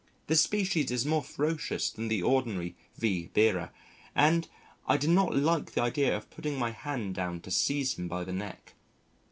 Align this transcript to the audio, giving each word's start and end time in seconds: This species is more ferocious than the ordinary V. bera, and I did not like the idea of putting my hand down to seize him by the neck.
This 0.25 0.41
species 0.41 0.89
is 0.89 1.05
more 1.05 1.21
ferocious 1.21 1.91
than 1.91 2.07
the 2.07 2.23
ordinary 2.23 2.75
V. 2.97 3.27
bera, 3.35 3.71
and 4.15 4.47
I 4.87 4.97
did 4.97 5.11
not 5.11 5.35
like 5.35 5.73
the 5.73 5.81
idea 5.83 6.17
of 6.17 6.31
putting 6.31 6.57
my 6.57 6.71
hand 6.71 7.13
down 7.13 7.39
to 7.41 7.51
seize 7.51 7.99
him 7.99 8.07
by 8.07 8.23
the 8.23 8.33
neck. 8.33 8.73